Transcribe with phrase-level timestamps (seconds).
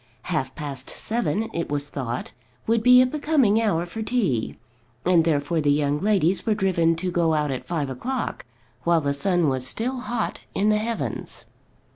[0.23, 2.31] Half past seven, it was thought,
[2.65, 4.57] would be a becoming hour for tea,
[5.05, 8.43] and therefore the young ladies were driven to go out at five o'clock,
[8.81, 11.45] while the sun was still hot in the heavens.